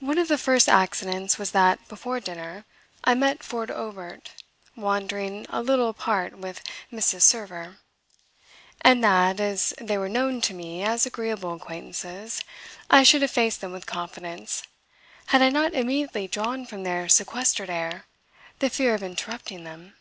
One 0.00 0.18
of 0.18 0.26
the 0.26 0.36
first 0.36 0.68
accidents 0.68 1.38
was 1.38 1.52
that, 1.52 1.86
before 1.86 2.18
dinner, 2.18 2.64
I 3.04 3.14
met 3.14 3.44
Ford 3.44 3.70
Obert 3.70 4.32
wandering 4.74 5.46
a 5.48 5.62
little 5.62 5.88
apart 5.90 6.36
with 6.36 6.60
Mrs. 6.90 7.22
Server, 7.22 7.76
and 8.80 9.04
that, 9.04 9.38
as 9.38 9.74
they 9.80 9.96
were 9.96 10.08
known 10.08 10.40
to 10.40 10.54
me 10.54 10.82
as 10.82 11.06
agreeable 11.06 11.54
acquaintances, 11.54 12.42
I 12.90 13.04
should 13.04 13.22
have 13.22 13.30
faced 13.30 13.60
them 13.60 13.70
with 13.70 13.86
confidence 13.86 14.64
had 15.26 15.40
I 15.40 15.50
not 15.50 15.72
immediately 15.72 16.26
drawn 16.26 16.66
from 16.66 16.82
their 16.82 17.08
sequestered 17.08 17.70
air 17.70 18.06
the 18.58 18.68
fear 18.70 18.92
of 18.92 19.04
interrupting 19.04 19.62
them. 19.62 19.94